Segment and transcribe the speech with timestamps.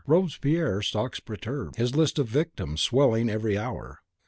[0.07, 3.99] Robespierre stalks perturbed, his list of victims swelling every hour.